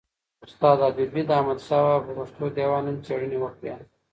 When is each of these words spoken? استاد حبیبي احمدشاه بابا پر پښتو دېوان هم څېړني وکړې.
استاد 0.45 0.77
حبیبي 0.87 1.21
احمدشاه 1.37 1.85
بابا 1.89 2.01
پر 2.05 2.13
پښتو 2.19 2.45
دېوان 2.57 2.83
هم 2.89 2.97
څېړني 3.05 3.37
وکړې. 3.41 3.71